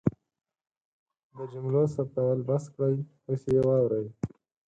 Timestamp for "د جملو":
1.35-1.83